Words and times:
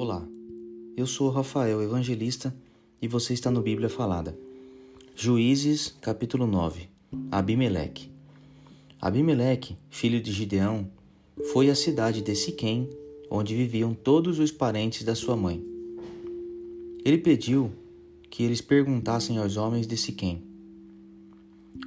Olá, 0.00 0.24
eu 0.96 1.08
sou 1.08 1.28
Rafael 1.28 1.82
Evangelista 1.82 2.54
e 3.02 3.08
você 3.08 3.34
está 3.34 3.50
no 3.50 3.60
Bíblia 3.60 3.88
Falada. 3.88 4.38
Juízes, 5.16 5.92
capítulo 6.00 6.46
9 6.46 6.88
Abimeleque. 7.32 8.08
Abimeleque, 9.00 9.76
filho 9.90 10.22
de 10.22 10.30
Gideão, 10.30 10.88
foi 11.52 11.68
à 11.68 11.74
cidade 11.74 12.22
de 12.22 12.32
Siquém, 12.36 12.88
onde 13.28 13.56
viviam 13.56 13.92
todos 13.92 14.38
os 14.38 14.52
parentes 14.52 15.02
da 15.02 15.16
sua 15.16 15.36
mãe. 15.36 15.60
Ele 17.04 17.18
pediu 17.18 17.72
que 18.30 18.44
eles 18.44 18.60
perguntassem 18.60 19.36
aos 19.38 19.56
homens 19.56 19.84
de 19.84 19.96
Siquém: 19.96 20.44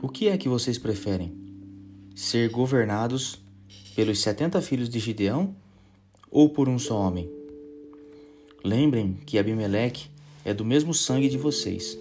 O 0.04 0.10
que 0.10 0.28
é 0.28 0.38
que 0.38 0.50
vocês 0.50 0.78
preferem? 0.78 1.32
Ser 2.14 2.50
governados 2.50 3.42
pelos 3.96 4.20
setenta 4.20 4.62
filhos 4.62 4.90
de 4.90 5.00
Gideão 5.00 5.56
ou 6.30 6.50
por 6.50 6.68
um 6.68 6.78
só 6.78 7.00
homem? 7.00 7.40
Lembrem 8.64 9.18
que 9.26 9.40
Abimeleque 9.40 10.10
é 10.46 10.54
do 10.54 10.64
mesmo 10.64 10.94
sangue 10.94 11.30
de 11.30 11.38
vocês. 11.38 11.98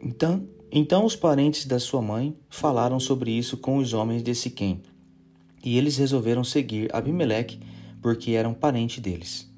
Então, 0.00 0.46
então 0.70 1.04
os 1.04 1.16
parentes 1.16 1.66
da 1.66 1.78
sua 1.78 2.00
mãe 2.00 2.36
falaram 2.48 2.98
sobre 3.00 3.30
isso 3.30 3.56
com 3.56 3.78
os 3.78 3.92
homens 3.92 4.22
de 4.22 4.34
Siquém, 4.34 4.80
e 5.64 5.76
eles 5.76 5.96
resolveram 5.96 6.42
seguir 6.44 6.94
Abimeleque 6.94 7.60
porque 8.00 8.32
eram 8.32 8.54
parente 8.54 9.00
deles. 9.00 9.50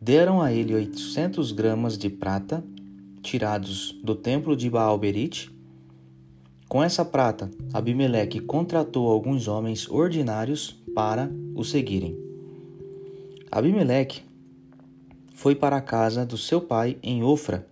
Deram 0.00 0.40
a 0.40 0.52
ele 0.52 0.74
oitocentos 0.74 1.52
gramas 1.52 1.98
de 1.98 2.08
prata, 2.08 2.64
tirados 3.22 3.96
do 4.02 4.14
templo 4.14 4.56
de 4.56 4.70
Baal-Berite. 4.70 5.50
Com 6.68 6.82
essa 6.82 7.04
prata, 7.04 7.50
Abimeleque 7.72 8.40
contratou 8.40 9.10
alguns 9.10 9.48
homens 9.48 9.88
ordinários 9.88 10.76
para 10.94 11.30
o 11.54 11.64
seguirem. 11.64 12.27
Abimeleque 13.50 14.22
foi 15.34 15.54
para 15.54 15.76
a 15.76 15.80
casa 15.80 16.26
do 16.26 16.36
seu 16.36 16.60
pai 16.60 16.98
em 17.02 17.22
Ofra 17.22 17.66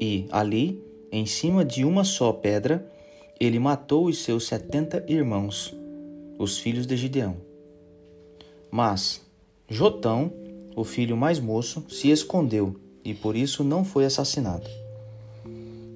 e, 0.00 0.26
ali, 0.32 0.82
em 1.12 1.26
cima 1.26 1.64
de 1.64 1.84
uma 1.84 2.04
só 2.04 2.32
pedra, 2.32 2.90
ele 3.38 3.58
matou 3.58 4.06
os 4.06 4.18
seus 4.18 4.46
setenta 4.46 5.04
irmãos, 5.06 5.76
os 6.38 6.58
filhos 6.58 6.86
de 6.86 6.96
Gideão. 6.96 7.36
Mas 8.70 9.20
Jotão, 9.68 10.32
o 10.74 10.84
filho 10.84 11.16
mais 11.16 11.38
moço, 11.38 11.84
se 11.88 12.10
escondeu 12.10 12.76
e 13.04 13.14
por 13.14 13.36
isso 13.36 13.62
não 13.62 13.84
foi 13.84 14.04
assassinado. 14.04 14.68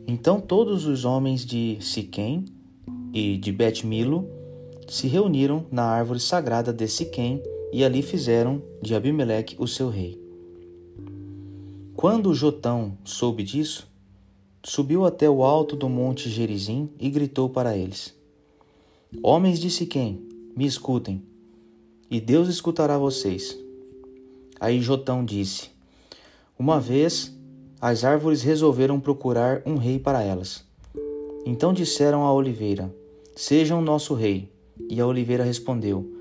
Então 0.06 0.40
todos 0.40 0.86
os 0.86 1.04
homens 1.04 1.44
de 1.44 1.78
Siquém 1.80 2.44
e 3.12 3.36
de 3.36 3.50
Bet-Milo 3.50 4.28
se 4.86 5.08
reuniram 5.08 5.66
na 5.70 5.84
árvore 5.84 6.20
sagrada 6.20 6.72
de 6.72 6.86
Siquém 6.86 7.42
e 7.72 7.84
ali 7.84 8.02
fizeram 8.02 8.62
de 8.80 8.94
Abimeleque 8.94 9.56
o 9.58 9.66
seu 9.66 9.88
rei. 9.88 10.20
Quando 11.94 12.34
Jotão 12.34 12.96
soube 13.04 13.42
disso, 13.42 13.88
subiu 14.62 15.06
até 15.06 15.28
o 15.28 15.42
alto 15.42 15.74
do 15.74 15.88
monte 15.88 16.28
Gerizim 16.28 16.90
e 16.98 17.08
gritou 17.08 17.48
para 17.48 17.76
eles: 17.76 18.14
Homens 19.22 19.58
de 19.58 19.70
Siquém, 19.70 20.20
me 20.56 20.66
escutem, 20.66 21.22
e 22.10 22.20
Deus 22.20 22.48
escutará 22.48 22.98
vocês. 22.98 23.58
Aí 24.60 24.80
Jotão 24.80 25.24
disse: 25.24 25.70
Uma 26.58 26.80
vez 26.80 27.36
as 27.80 28.04
árvores 28.04 28.42
resolveram 28.42 28.98
procurar 28.98 29.62
um 29.66 29.76
rei 29.76 29.98
para 29.98 30.22
elas. 30.22 30.64
Então 31.44 31.72
disseram 31.72 32.24
à 32.24 32.32
oliveira: 32.32 32.94
Sejam 33.34 33.80
nosso 33.80 34.14
rei. 34.14 34.50
E 34.90 35.00
a 35.00 35.06
oliveira 35.06 35.42
respondeu: 35.42 36.15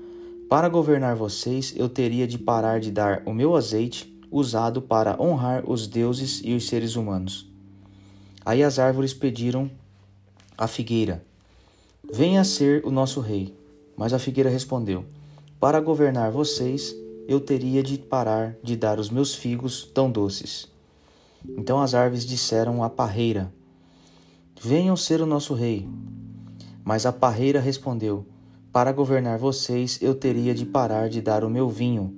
Para 0.48 0.68
governar 0.68 1.16
vocês, 1.16 1.74
eu 1.76 1.88
teria 1.88 2.24
de 2.24 2.38
parar 2.38 2.78
de 2.78 2.92
dar 2.92 3.20
o 3.26 3.34
meu 3.34 3.56
azeite 3.56 4.16
usado 4.30 4.80
para 4.80 5.20
honrar 5.20 5.68
os 5.68 5.88
deuses 5.88 6.40
e 6.44 6.54
os 6.54 6.68
seres 6.68 6.94
humanos. 6.94 7.50
Aí 8.44 8.62
as 8.62 8.78
árvores 8.78 9.12
pediram 9.12 9.68
à 10.56 10.68
figueira: 10.68 11.24
Venha 12.12 12.44
ser 12.44 12.86
o 12.86 12.92
nosso 12.92 13.20
rei. 13.20 13.52
Mas 13.96 14.12
a 14.12 14.20
figueira 14.20 14.48
respondeu: 14.48 15.04
Para 15.58 15.80
governar 15.80 16.30
vocês, 16.30 16.94
eu 17.26 17.40
teria 17.40 17.82
de 17.82 17.98
parar 17.98 18.56
de 18.62 18.76
dar 18.76 19.00
os 19.00 19.10
meus 19.10 19.34
figos 19.34 19.82
tão 19.92 20.08
doces. 20.08 20.68
Então 21.56 21.80
as 21.80 21.92
árvores 21.92 22.24
disseram 22.24 22.84
à 22.84 22.88
parreira: 22.88 23.52
Venham 24.62 24.96
ser 24.96 25.20
o 25.20 25.26
nosso 25.26 25.54
rei. 25.54 25.88
Mas 26.84 27.04
a 27.04 27.12
parreira 27.12 27.58
respondeu: 27.58 28.24
Para 28.76 28.92
governar 28.92 29.38
vocês, 29.38 29.98
eu 30.02 30.14
teria 30.14 30.54
de 30.54 30.66
parar 30.66 31.08
de 31.08 31.22
dar 31.22 31.42
o 31.44 31.48
meu 31.48 31.66
vinho 31.66 32.14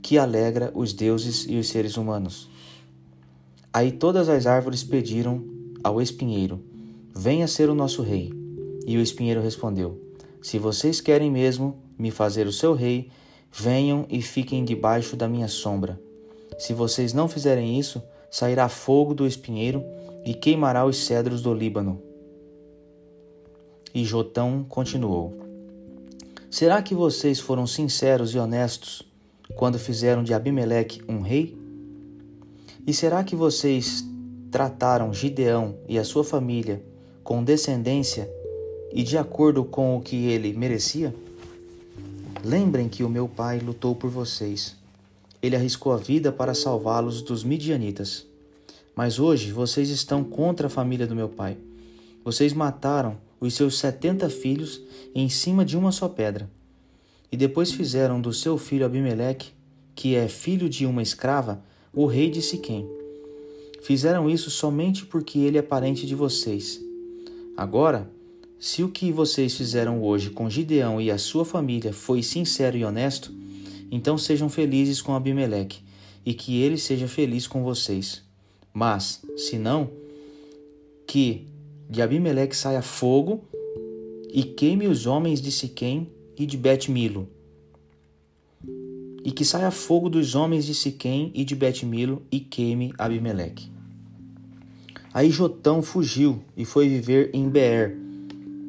que 0.00 0.16
alegra 0.16 0.72
os 0.74 0.94
deuses 0.94 1.44
e 1.46 1.58
os 1.58 1.68
seres 1.68 1.98
humanos. 1.98 2.48
Aí 3.70 3.92
todas 3.92 4.30
as 4.30 4.46
árvores 4.46 4.82
pediram 4.82 5.44
ao 5.84 6.00
espinheiro: 6.00 6.62
Venha 7.14 7.46
ser 7.46 7.68
o 7.68 7.74
nosso 7.74 8.00
rei. 8.00 8.32
E 8.86 8.96
o 8.96 9.02
espinheiro 9.02 9.42
respondeu: 9.42 10.00
Se 10.40 10.58
vocês 10.58 10.98
querem 11.02 11.30
mesmo 11.30 11.76
me 11.98 12.10
fazer 12.10 12.46
o 12.46 12.52
seu 12.54 12.72
rei, 12.72 13.10
venham 13.52 14.06
e 14.08 14.22
fiquem 14.22 14.64
debaixo 14.64 15.14
da 15.14 15.28
minha 15.28 15.46
sombra. 15.46 16.00
Se 16.58 16.72
vocês 16.72 17.12
não 17.12 17.28
fizerem 17.28 17.78
isso, 17.78 18.02
sairá 18.30 18.66
fogo 18.70 19.12
do 19.12 19.26
espinheiro 19.26 19.84
e 20.24 20.32
queimará 20.32 20.86
os 20.86 20.96
cedros 21.04 21.42
do 21.42 21.52
Líbano. 21.52 22.00
E 23.94 24.06
Jotão 24.06 24.64
continuou: 24.66 25.45
Será 26.50 26.80
que 26.80 26.94
vocês 26.94 27.40
foram 27.40 27.66
sinceros 27.66 28.34
e 28.34 28.38
honestos 28.38 29.02
quando 29.56 29.78
fizeram 29.78 30.22
de 30.22 30.32
Abimeleque 30.32 31.02
um 31.08 31.20
rei? 31.20 31.58
E 32.86 32.94
será 32.94 33.24
que 33.24 33.34
vocês 33.34 34.04
trataram 34.50 35.12
Gideão 35.12 35.76
e 35.88 35.98
a 35.98 36.04
sua 36.04 36.22
família 36.22 36.82
com 37.24 37.42
descendência 37.42 38.30
e 38.92 39.02
de 39.02 39.18
acordo 39.18 39.64
com 39.64 39.96
o 39.96 40.00
que 40.00 40.26
ele 40.26 40.52
merecia? 40.52 41.12
Lembrem 42.44 42.88
que 42.88 43.02
o 43.02 43.08
meu 43.08 43.26
pai 43.26 43.58
lutou 43.58 43.96
por 43.96 44.08
vocês. 44.08 44.76
Ele 45.42 45.56
arriscou 45.56 45.92
a 45.92 45.96
vida 45.96 46.30
para 46.30 46.54
salvá-los 46.54 47.22
dos 47.22 47.42
midianitas. 47.42 48.24
Mas 48.94 49.18
hoje 49.18 49.50
vocês 49.50 49.90
estão 49.90 50.22
contra 50.22 50.68
a 50.68 50.70
família 50.70 51.08
do 51.08 51.14
meu 51.14 51.28
pai. 51.28 51.58
Vocês 52.24 52.52
mataram 52.52 53.18
os 53.40 53.54
seus 53.54 53.78
setenta 53.78 54.28
filhos 54.28 54.80
em 55.14 55.28
cima 55.28 55.64
de 55.64 55.76
uma 55.76 55.92
só 55.92 56.08
pedra. 56.08 56.50
E 57.30 57.36
depois 57.36 57.72
fizeram 57.72 58.20
do 58.20 58.32
seu 58.32 58.56
filho 58.56 58.86
Abimeleque, 58.86 59.50
que 59.94 60.14
é 60.14 60.28
filho 60.28 60.68
de 60.68 60.86
uma 60.86 61.02
escrava, 61.02 61.62
o 61.92 62.06
rei 62.06 62.30
de 62.30 62.42
Siquém. 62.42 62.88
Fizeram 63.82 64.28
isso 64.28 64.50
somente 64.50 65.06
porque 65.06 65.38
ele 65.38 65.58
é 65.58 65.62
parente 65.62 66.06
de 66.06 66.14
vocês. 66.14 66.80
Agora, 67.56 68.10
se 68.58 68.82
o 68.82 68.88
que 68.88 69.12
vocês 69.12 69.54
fizeram 69.54 70.02
hoje 70.02 70.30
com 70.30 70.50
Gideão 70.50 71.00
e 71.00 71.10
a 71.10 71.18
sua 71.18 71.44
família 71.44 71.92
foi 71.92 72.22
sincero 72.22 72.76
e 72.76 72.84
honesto, 72.84 73.32
então 73.90 74.18
sejam 74.18 74.48
felizes 74.48 75.00
com 75.00 75.14
Abimeleque 75.14 75.80
e 76.24 76.34
que 76.34 76.60
ele 76.60 76.76
seja 76.76 77.06
feliz 77.06 77.46
com 77.46 77.62
vocês. 77.62 78.22
Mas, 78.72 79.22
se 79.36 79.58
não, 79.58 79.90
que 81.06 81.46
de 81.88 82.02
Abimeleque 82.02 82.56
saia 82.56 82.82
fogo 82.82 83.44
e 84.32 84.42
queime 84.42 84.86
os 84.86 85.06
homens 85.06 85.40
de 85.40 85.52
Siquém 85.52 86.10
e 86.36 86.44
de 86.44 86.56
Bet-Milo. 86.56 87.28
E 89.24 89.30
que 89.32 89.44
saia 89.44 89.70
fogo 89.70 90.08
dos 90.08 90.34
homens 90.34 90.66
de 90.66 90.74
Siquém 90.74 91.30
e 91.34 91.44
de 91.44 91.54
Bet-Milo 91.54 92.22
e 92.30 92.40
queime 92.40 92.92
Abimeleque. 92.98 93.70
Aí 95.12 95.30
Jotão 95.30 95.82
fugiu 95.82 96.42
e 96.56 96.64
foi 96.64 96.88
viver 96.88 97.30
em 97.32 97.48
Beer, 97.48 97.96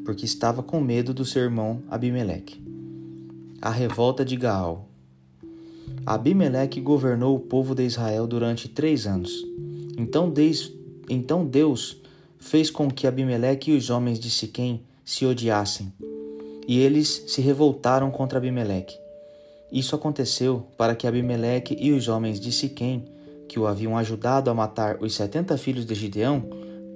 porque 0.06 0.24
estava 0.24 0.64
com 0.64 0.80
medo 0.80 1.14
do 1.14 1.26
seu 1.26 1.44
irmão 1.44 1.84
Abimeleque. 1.90 2.64
A 3.62 3.70
revolta 3.70 4.24
de 4.24 4.38
Gaal. 4.38 4.88
Abimeleque 6.06 6.80
governou 6.80 7.36
o 7.36 7.40
povo 7.40 7.76
de 7.76 7.84
Israel 7.84 8.26
durante 8.26 8.70
três 8.70 9.06
anos. 9.06 9.46
Então 9.98 10.30
Deus, 10.30 10.72
então 11.10 11.46
Deus 11.46 12.00
fez 12.40 12.70
com 12.70 12.90
que 12.90 13.08
Abimeleque 13.08 13.72
e 13.72 13.78
os 13.78 13.90
homens 13.90 14.20
de 14.20 14.30
Siquém 14.30 14.82
se 15.04 15.26
odiassem 15.26 15.92
e 16.68 16.80
eles 16.80 17.24
se 17.28 17.42
revoltaram 17.42 18.12
contra 18.12 18.38
Abimeleque. 18.38 19.00
Isso 19.72 19.96
aconteceu 19.96 20.68
para 20.78 20.94
que 20.94 21.08
Abimeleque 21.08 21.76
e 21.80 21.94
os 21.94 22.10
homens 22.10 22.40
de 22.40 22.52
Siquém, 22.52 23.06
que 23.48 23.58
o 23.58 23.66
haviam 23.66 23.98
ajudado 23.98 24.50
a 24.50 24.54
matar 24.54 24.98
os 25.02 25.16
setenta 25.16 25.58
filhos 25.58 25.86
de 25.86 25.96
Gideão, 25.96 26.44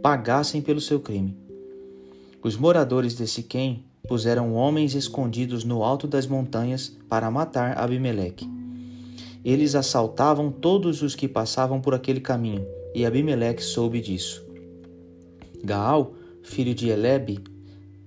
pagassem 0.02 0.62
pelo 0.62 0.82
seu 0.82 1.00
crime. 1.00 1.38
Os 2.44 2.58
moradores 2.58 3.16
de 3.16 3.26
Siquém 3.28 3.86
puseram 4.08 4.54
homens 4.54 4.94
escondidos 4.94 5.64
no 5.64 5.84
alto 5.84 6.06
das 6.06 6.28
montanhas 6.28 6.98
para 7.08 7.32
matar 7.32 7.78
Abimeleque. 7.78 8.50
Eles 9.46 9.74
assaltavam 9.74 10.52
todos 10.52 11.02
os 11.02 11.16
que 11.16 11.28
passavam 11.28 11.80
por 11.80 11.94
aquele 11.94 12.20
caminho, 12.20 12.66
e 12.94 13.06
Abimeleque 13.06 13.64
soube 13.64 14.02
disso. 14.02 14.51
Gaal, 15.64 16.14
filho 16.44 16.74
de 16.74 16.90
Elebe, 16.90 17.40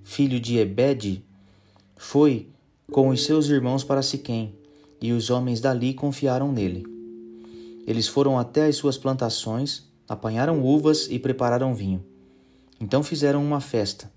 filho 0.03 0.39
de 0.39 0.59
Ebede, 0.59 1.25
foi 1.97 2.49
com 2.91 3.09
os 3.09 3.25
seus 3.25 3.49
irmãos 3.49 3.83
para 3.83 4.03
Siquém, 4.03 4.55
e 5.01 5.13
os 5.13 5.31
homens 5.31 5.61
dali 5.61 5.95
confiaram 5.95 6.53
nele. 6.53 6.85
Eles 7.87 8.09
foram 8.09 8.39
até 8.39 8.67
as 8.67 8.77
suas 8.77 8.97
plantações, 8.97 9.85
apanharam 10.09 10.65
uvas 10.65 11.09
e 11.11 11.19
prepararam 11.19 11.75
vinho. 11.75 12.05
Então 12.81 13.03
fizeram 13.03 13.43
uma 13.45 13.61
festa. 13.61 14.11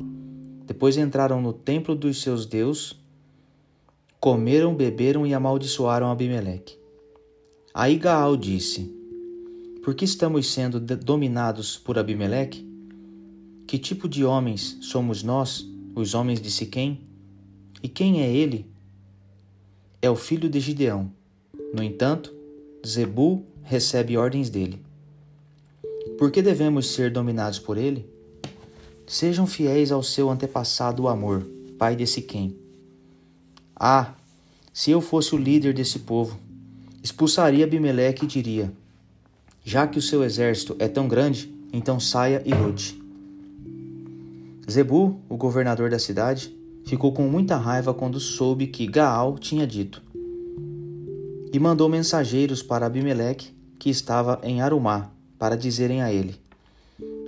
Depois 0.65 0.97
entraram 0.97 1.41
no 1.41 1.53
templo 1.53 1.95
dos 1.95 2.21
seus 2.21 2.45
deuses, 2.45 2.95
comeram, 4.19 4.75
beberam 4.75 5.25
e 5.25 5.33
amaldiçoaram 5.33 6.11
Abimeleque. 6.11 6.77
Aí 7.73 7.97
Gaal 7.97 8.35
disse: 8.35 8.93
Por 9.83 9.95
que 9.95 10.03
estamos 10.03 10.51
sendo 10.51 10.79
dominados 10.79 11.77
por 11.77 11.97
Abimeleque? 11.97 12.66
Que 13.67 13.77
tipo 13.77 14.07
de 14.07 14.23
homens 14.23 14.77
somos 14.79 15.21
nós, 15.21 15.67
os 15.93 16.13
homens 16.13 16.39
de 16.39 16.49
Siquém? 16.49 17.01
E 17.83 17.89
quem 17.89 18.21
é 18.21 18.31
ele? 18.31 18.65
É 20.01 20.09
o 20.09 20.15
filho 20.15 20.49
de 20.49 20.57
Gideão. 20.61 21.11
No 21.73 21.83
entanto, 21.83 22.33
Zebu 22.85 23.43
recebe 23.61 24.15
ordens 24.15 24.49
dele. 24.49 24.81
Por 26.17 26.31
que 26.31 26.41
devemos 26.41 26.93
ser 26.93 27.11
dominados 27.11 27.59
por 27.59 27.77
ele? 27.77 28.09
Sejam 29.05 29.45
fiéis 29.45 29.91
ao 29.91 30.01
seu 30.01 30.29
antepassado 30.29 31.09
Amor, 31.09 31.45
pai 31.77 31.93
de 31.93 32.07
Siquém. 32.07 32.55
Ah, 33.75 34.13
se 34.71 34.91
eu 34.91 35.01
fosse 35.01 35.35
o 35.35 35.37
líder 35.37 35.73
desse 35.73 35.99
povo, 35.99 36.39
expulsaria 37.03 37.65
Abimeleque 37.65 38.23
e 38.23 38.29
diria: 38.29 38.71
Já 39.65 39.85
que 39.85 39.99
o 39.99 40.01
seu 40.01 40.23
exército 40.23 40.73
é 40.79 40.87
tão 40.87 41.05
grande, 41.05 41.53
então 41.73 41.99
saia 41.99 42.41
e 42.45 42.53
lute. 42.53 43.06
Zebu, 44.69 45.21
o 45.29 45.37
governador 45.37 45.89
da 45.89 45.97
cidade, 45.97 46.53
ficou 46.85 47.13
com 47.13 47.23
muita 47.23 47.55
raiva 47.55 47.93
quando 47.93 48.19
soube 48.19 48.67
que 48.67 48.85
Gaal 48.85 49.37
tinha 49.37 49.65
dito. 49.65 50.01
E 51.53 51.57
mandou 51.57 51.87
mensageiros 51.87 52.61
para 52.61 52.85
Abimeleque, 52.85 53.55
que 53.79 53.89
estava 53.89 54.39
em 54.43 54.61
Arumá, 54.61 55.11
para 55.39 55.55
dizerem 55.55 56.01
a 56.01 56.11
ele: 56.11 56.35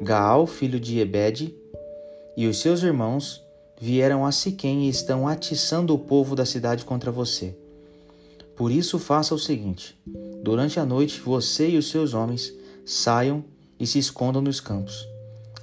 Gaal, 0.01 0.45
filho 0.45 0.79
de 0.79 0.99
Ebed, 0.99 1.55
e 2.35 2.45
os 2.45 2.59
seus 2.59 2.83
irmãos 2.83 3.41
vieram 3.79 4.25
a 4.25 4.31
Siquém 4.31 4.85
e 4.85 4.89
estão 4.89 5.27
atiçando 5.27 5.93
o 5.93 5.99
povo 5.99 6.35
da 6.35 6.45
cidade 6.45 6.83
contra 6.83 7.11
você. 7.11 7.55
Por 8.57 8.69
isso 8.69 8.99
faça 8.99 9.33
o 9.33 9.39
seguinte: 9.39 9.97
durante 10.43 10.77
a 10.77 10.85
noite 10.85 11.21
você 11.21 11.69
e 11.69 11.77
os 11.77 11.89
seus 11.89 12.13
homens 12.13 12.53
saiam 12.85 13.45
e 13.79 13.87
se 13.87 13.97
escondam 13.97 14.41
nos 14.41 14.59
campos. 14.59 15.07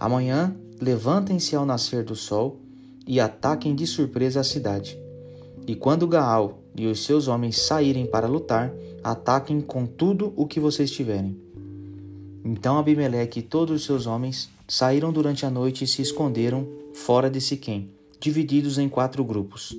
Amanhã 0.00 0.56
levantem-se 0.80 1.56
ao 1.56 1.66
nascer 1.66 2.04
do 2.04 2.14
sol 2.14 2.60
e 3.06 3.20
ataquem 3.20 3.74
de 3.74 3.86
surpresa 3.86 4.40
a 4.40 4.44
cidade. 4.44 4.98
E 5.66 5.74
quando 5.74 6.06
Gaal 6.06 6.58
e 6.74 6.86
os 6.86 7.04
seus 7.04 7.28
homens 7.28 7.58
saírem 7.60 8.06
para 8.06 8.26
lutar, 8.26 8.72
ataquem 9.02 9.60
com 9.60 9.86
tudo 9.86 10.32
o 10.36 10.46
que 10.46 10.60
vocês 10.60 10.90
tiverem. 10.90 11.36
Então 12.44 12.78
Abimeleque 12.78 13.40
e 13.40 13.42
todos 13.42 13.76
os 13.76 13.84
seus 13.84 14.06
homens 14.06 14.48
saíram 14.68 15.12
durante 15.12 15.44
a 15.44 15.50
noite 15.50 15.84
e 15.84 15.86
se 15.86 16.02
esconderam 16.02 16.66
fora 16.94 17.28
de 17.28 17.40
Siquém, 17.40 17.90
divididos 18.20 18.78
em 18.78 18.88
quatro 18.88 19.24
grupos. 19.24 19.76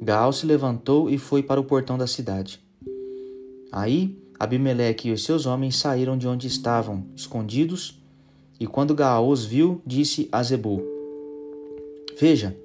Gaal 0.00 0.32
se 0.32 0.46
levantou 0.46 1.10
e 1.10 1.18
foi 1.18 1.42
para 1.42 1.60
o 1.60 1.64
portão 1.64 1.98
da 1.98 2.06
cidade. 2.06 2.60
Aí 3.72 4.16
Abimeleque 4.38 5.08
e 5.08 5.12
os 5.12 5.24
seus 5.24 5.46
homens 5.46 5.76
saíram 5.76 6.16
de 6.16 6.28
onde 6.28 6.46
estavam, 6.46 7.04
escondidos, 7.16 8.00
e 8.60 8.66
quando 8.66 8.94
Gaal 8.94 9.28
os 9.28 9.44
viu, 9.44 9.80
disse 9.86 10.28
a 10.32 10.42
Zebu: 10.42 10.82
Veja, 12.18 12.56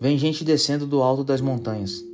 vem 0.00 0.18
gente 0.18 0.42
descendo 0.42 0.86
do 0.86 1.00
alto 1.02 1.22
das 1.22 1.40
montanhas. 1.40 2.04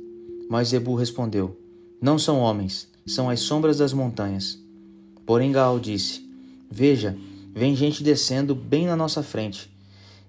Mas 0.49 0.69
Zebu 0.69 0.93
respondeu: 0.93 1.57
Não 1.99 2.19
são 2.19 2.39
homens, 2.39 2.87
são 3.05 3.29
as 3.29 3.39
sombras 3.39 3.79
das 3.79 3.93
montanhas. 3.93 4.59
Porém 5.25 5.51
Gaal 5.51 5.79
disse: 5.79 6.23
Veja, 6.69 7.17
vem 7.53 7.75
gente 7.75 8.03
descendo 8.03 8.53
bem 8.53 8.85
na 8.85 8.95
nossa 8.95 9.23
frente, 9.23 9.71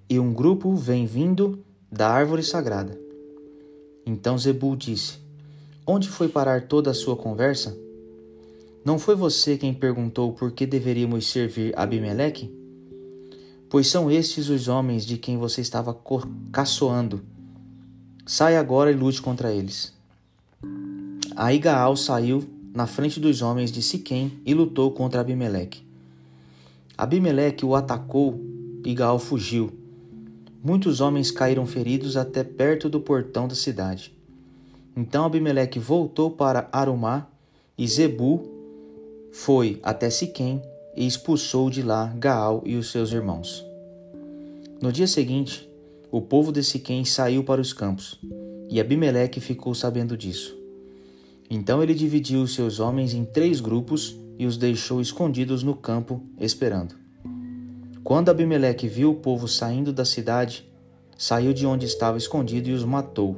e 0.08 0.19
um 0.19 0.32
grupo 0.32 0.75
vem 0.75 1.04
vindo 1.04 1.58
da 1.92 2.08
árvore 2.08 2.42
sagrada. 2.42 2.99
Então 4.06 4.38
Zebu 4.38 4.75
disse: 4.75 5.19
Onde 5.87 6.08
foi 6.08 6.28
parar 6.28 6.66
toda 6.66 6.92
a 6.92 6.94
sua 6.94 7.16
conversa? 7.16 7.76
Não 8.82 8.99
foi 8.99 9.16
você 9.16 9.58
quem 9.58 9.75
perguntou 9.75 10.32
por 10.32 10.52
que 10.52 10.64
deveríamos 10.64 11.26
servir 11.26 11.76
Abimeleque? 11.76 12.65
Pois 13.68 13.88
são 13.88 14.10
estes 14.10 14.48
os 14.48 14.68
homens 14.68 15.04
de 15.04 15.16
quem 15.16 15.36
você 15.36 15.60
estava 15.60 15.96
caçoando. 16.52 17.22
Sai 18.24 18.56
agora 18.56 18.90
e 18.90 18.94
lute 18.94 19.20
contra 19.20 19.52
eles. 19.52 19.92
Aí 21.34 21.58
Gaal 21.58 21.96
saiu 21.96 22.44
na 22.74 22.86
frente 22.86 23.18
dos 23.20 23.42
homens 23.42 23.70
de 23.70 23.82
Siquém 23.82 24.32
e 24.44 24.54
lutou 24.54 24.90
contra 24.90 25.20
Abimeleque. 25.20 25.82
Abimeleque 26.96 27.64
o 27.64 27.74
atacou 27.74 28.40
e 28.84 28.94
Gaal 28.94 29.18
fugiu. 29.18 29.72
Muitos 30.62 31.00
homens 31.00 31.30
caíram 31.30 31.66
feridos 31.66 32.16
até 32.16 32.42
perto 32.42 32.88
do 32.88 33.00
portão 33.00 33.46
da 33.46 33.54
cidade. 33.54 34.12
Então 34.96 35.24
Abimeleque 35.24 35.78
voltou 35.78 36.30
para 36.30 36.68
Arumá 36.72 37.26
e 37.76 37.86
Zebu 37.86 38.50
foi 39.30 39.78
até 39.82 40.08
Siquém 40.08 40.62
e 40.96 41.06
expulsou 41.06 41.69
de 41.69 41.82
lá 41.82 42.12
Gaal 42.16 42.62
e 42.64 42.76
os 42.76 42.90
seus 42.90 43.12
irmãos. 43.12 43.64
No 44.81 44.90
dia 44.90 45.06
seguinte, 45.06 45.69
o 46.10 46.20
povo 46.20 46.50
de 46.50 46.62
Siquém 46.62 47.04
saiu 47.04 47.44
para 47.44 47.60
os 47.60 47.72
campos, 47.72 48.19
e 48.70 48.81
Abimeleque 48.81 49.40
ficou 49.40 49.75
sabendo 49.75 50.16
disso. 50.16 50.56
Então 51.50 51.82
ele 51.82 51.94
dividiu 51.94 52.43
os 52.43 52.54
seus 52.54 52.81
homens 52.81 53.14
em 53.14 53.25
três 53.25 53.60
grupos 53.60 54.16
e 54.38 54.46
os 54.46 54.56
deixou 54.56 55.00
escondidos 55.00 55.62
no 55.62 55.75
campo, 55.75 56.22
esperando. 56.40 56.94
Quando 58.02 58.28
Abimeleque 58.28 58.88
viu 58.88 59.10
o 59.10 59.16
povo 59.16 59.49
saindo 59.49 59.92
da 59.92 60.04
cidade, 60.04 60.69
saiu 61.16 61.52
de 61.52 61.66
onde 61.66 61.87
estava 61.87 62.19
escondido 62.19 62.69
e 62.69 62.72
os 62.72 62.84
matou. 62.84 63.37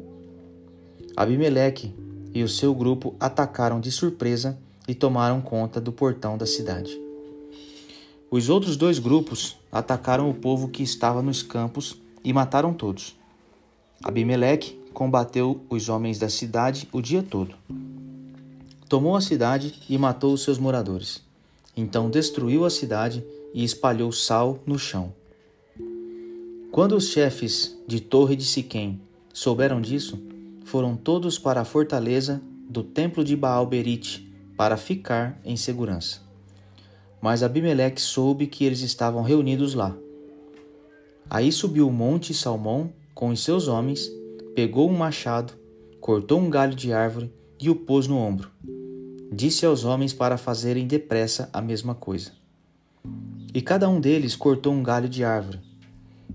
Abimeleque 1.17 1.95
e 2.35 2.43
o 2.43 2.49
seu 2.49 2.75
grupo 2.75 3.15
atacaram 3.19 3.81
de 3.81 3.91
surpresa 3.91 4.59
e 4.87 4.95
tomaram 4.95 5.41
conta 5.41 5.81
do 5.81 5.93
portão 5.93 6.37
da 6.37 6.47
cidade. 6.47 7.08
Os 8.31 8.51
outros 8.51 8.77
dois 8.77 8.99
grupos 8.99 9.57
atacaram 9.73 10.29
o 10.29 10.35
povo 10.35 10.69
que 10.69 10.83
estava 10.83 11.23
nos 11.23 11.43
campos 11.43 11.99
e 12.23 12.31
mataram 12.31 12.75
todos. 12.75 13.17
Abimeleque 14.05 14.79
combateu 14.93 15.65
os 15.71 15.89
homens 15.89 16.19
da 16.19 16.29
cidade 16.29 16.87
o 16.93 17.01
dia 17.01 17.23
todo. 17.23 17.55
Tomou 18.87 19.17
a 19.17 19.21
cidade 19.23 19.75
e 19.89 19.97
matou 19.97 20.35
os 20.35 20.43
seus 20.43 20.59
moradores. 20.59 21.23
Então 21.75 22.11
destruiu 22.11 22.67
a 22.67 22.71
cidade 22.71 23.25
e 23.55 23.65
espalhou 23.65 24.13
sal 24.13 24.59
no 24.67 24.79
chão. 24.79 25.15
Quando 26.71 26.97
os 26.97 27.09
chefes 27.09 27.79
de 27.87 27.99
Torre 27.99 28.37
de 28.37 28.45
Siquém 28.45 29.01
souberam 29.33 29.81
disso, 29.81 30.19
foram 30.65 30.95
todos 30.95 31.39
para 31.39 31.63
a 31.63 31.65
fortaleza 31.65 32.43
do 32.69 32.83
templo 32.83 33.25
de 33.25 33.35
Baal-Berite 33.35 34.31
para 34.55 34.77
ficar 34.77 35.41
em 35.45 35.57
segurança. 35.57 36.28
Mas 37.21 37.43
Abimeleque 37.43 38.01
soube 38.01 38.47
que 38.47 38.65
eles 38.65 38.81
estavam 38.81 39.23
reunidos 39.23 39.75
lá. 39.75 39.97
Aí 41.29 41.53
subiu 41.53 41.89
o 41.89 41.93
monte 41.93 42.33
Salmão 42.33 42.93
com 43.15 43.29
os 43.31 43.43
seus 43.43 43.69
homens, 43.69 44.11
pegou 44.55 44.89
um 44.89 44.97
machado, 44.97 45.53
cortou 46.01 46.41
um 46.41 46.49
galho 46.49 46.75
de 46.75 46.93
árvore 46.93 47.33
e 47.61 47.69
o 47.69 47.75
pôs 47.75 48.07
no 48.07 48.17
ombro. 48.17 48.51
Disse 49.31 49.67
aos 49.67 49.85
homens 49.85 50.15
para 50.15 50.39
fazerem 50.39 50.87
depressa 50.87 51.51
a 51.53 51.61
mesma 51.61 51.95
coisa. 51.95 52.33
E 53.53 53.61
cada 53.61 53.89
um 53.89 54.01
deles 54.01 54.35
cortou 54.35 54.73
um 54.73 54.83
galho 54.83 55.09
de 55.09 55.25
árvore. 55.25 55.61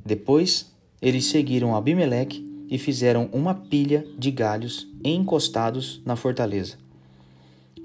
Depois, 0.06 0.72
eles 1.02 1.26
seguiram 1.26 1.76
Abimeleque 1.76 2.46
e 2.70 2.78
fizeram 2.78 3.30
uma 3.32 3.54
pilha 3.54 4.06
de 4.18 4.32
galhos 4.32 4.88
encostados 5.04 6.02
na 6.06 6.16
fortaleza. 6.16 6.78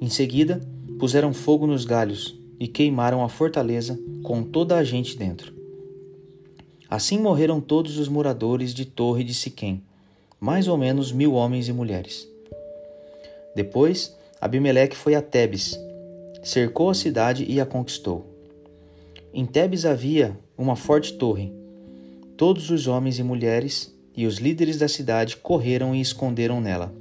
Em 0.00 0.08
seguida, 0.08 0.60
puseram 0.98 1.32
fogo 1.32 1.66
nos 1.66 1.84
galhos 1.84 2.37
e 2.58 2.66
queimaram 2.66 3.22
a 3.22 3.28
fortaleza 3.28 3.98
com 4.22 4.42
toda 4.42 4.76
a 4.76 4.84
gente 4.84 5.16
dentro. 5.16 5.52
Assim 6.90 7.18
morreram 7.18 7.60
todos 7.60 7.98
os 7.98 8.08
moradores 8.08 8.72
de 8.72 8.84
Torre 8.84 9.22
de 9.22 9.34
Siquém, 9.34 9.82
mais 10.40 10.68
ou 10.68 10.76
menos 10.76 11.12
mil 11.12 11.34
homens 11.34 11.68
e 11.68 11.72
mulheres. 11.72 12.26
Depois, 13.54 14.16
Abimeleque 14.40 14.96
foi 14.96 15.14
a 15.14 15.20
Tebes, 15.22 15.78
cercou 16.42 16.90
a 16.90 16.94
cidade 16.94 17.44
e 17.48 17.60
a 17.60 17.66
conquistou. 17.66 18.26
Em 19.34 19.44
Tebes 19.44 19.84
havia 19.84 20.38
uma 20.56 20.76
forte 20.76 21.12
torre. 21.14 21.52
Todos 22.36 22.70
os 22.70 22.86
homens 22.86 23.18
e 23.18 23.22
mulheres 23.22 23.94
e 24.16 24.26
os 24.26 24.38
líderes 24.38 24.78
da 24.78 24.88
cidade 24.88 25.36
correram 25.36 25.94
e 25.94 26.00
esconderam 26.00 26.60
nela. 26.60 26.94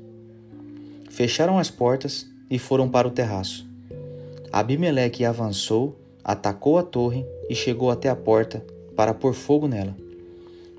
Fecharam 1.10 1.58
as 1.58 1.70
portas 1.70 2.28
e 2.50 2.60
foram 2.60 2.90
para 2.90 3.08
o 3.08 3.12
terraço. 3.12 3.67
Abimeleque 4.52 5.26
avançou, 5.26 5.98
atacou 6.24 6.78
a 6.78 6.84
torre 6.84 7.26
e 7.50 7.56
chegou 7.56 7.92
até 7.92 8.10
a 8.10 8.16
porta 8.16 8.66
para 8.96 9.14
pôr 9.14 9.34
fogo 9.34 9.68
nela. 9.68 9.96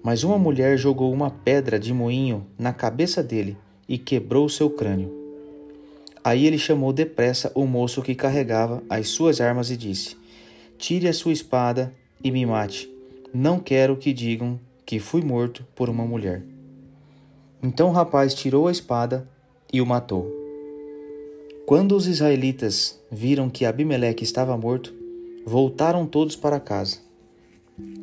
Mas 0.02 0.24
uma 0.24 0.38
mulher 0.38 0.76
jogou 0.78 1.12
uma 1.12 1.30
pedra 1.30 1.78
de 1.78 1.92
moinho 1.92 2.46
na 2.58 2.72
cabeça 2.72 3.22
dele 3.22 3.56
e 3.88 3.98
quebrou 3.98 4.48
seu 4.48 4.70
crânio. 4.70 5.12
Aí 6.22 6.46
ele 6.46 6.58
chamou 6.58 6.92
depressa 6.92 7.50
o 7.54 7.66
moço 7.66 8.02
que 8.02 8.14
carregava 8.14 8.82
as 8.88 9.08
suas 9.08 9.40
armas 9.40 9.70
e 9.70 9.76
disse: 9.76 10.16
Tire 10.76 11.08
a 11.08 11.12
sua 11.12 11.32
espada 11.32 11.92
e 12.22 12.30
me 12.30 12.44
mate. 12.44 12.90
Não 13.32 13.58
quero 13.58 13.96
que 13.96 14.12
digam 14.12 14.58
que 14.84 14.98
fui 14.98 15.22
morto 15.22 15.66
por 15.74 15.88
uma 15.88 16.04
mulher. 16.04 16.42
Então 17.62 17.88
o 17.88 17.92
rapaz 17.92 18.34
tirou 18.34 18.68
a 18.68 18.72
espada 18.72 19.28
e 19.72 19.80
o 19.80 19.86
matou. 19.86 20.37
Quando 21.68 21.94
os 21.94 22.06
israelitas 22.06 22.98
viram 23.12 23.50
que 23.50 23.66
Abimeleque 23.66 24.24
estava 24.24 24.56
morto, 24.56 24.94
voltaram 25.44 26.06
todos 26.06 26.34
para 26.34 26.58
casa. 26.58 26.96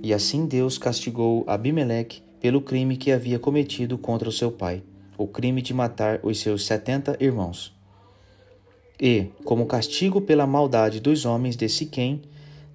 E 0.03 0.13
assim 0.13 0.45
Deus 0.45 0.77
castigou 0.77 1.43
Abimeleque 1.47 2.21
pelo 2.39 2.61
crime 2.61 2.95
que 2.95 3.11
havia 3.11 3.39
cometido 3.39 3.97
contra 3.97 4.29
o 4.29 4.31
seu 4.31 4.51
pai, 4.51 4.83
o 5.17 5.25
crime 5.25 5.63
de 5.63 5.73
matar 5.73 6.19
os 6.21 6.39
seus 6.39 6.63
setenta 6.63 7.17
irmãos. 7.19 7.75
E, 9.01 9.29
como 9.43 9.65
castigo 9.65 10.21
pela 10.21 10.45
maldade 10.45 10.99
dos 10.99 11.25
homens 11.25 11.55
de 11.55 11.67
Siquém, 11.67 12.21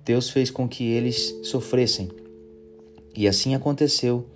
Deus 0.05 0.29
fez 0.29 0.51
com 0.51 0.67
que 0.69 0.83
eles 0.83 1.39
sofressem. 1.45 2.09
E 3.15 3.29
assim 3.29 3.55
aconteceu 3.55 4.27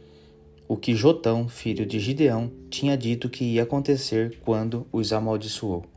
o 0.69 0.77
que 0.77 0.95
Jotão, 0.95 1.49
filho 1.49 1.85
de 1.85 1.99
Gideão, 1.99 2.49
tinha 2.71 2.97
dito 2.97 3.29
que 3.29 3.43
ia 3.43 3.65
acontecer 3.65 4.39
quando 4.45 4.87
os 4.93 5.13
amaldiçoou. 5.13 5.93